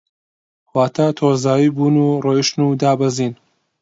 [0.73, 3.33] واتە تۆزاوی بوون و ڕۆیشتن و دابەزین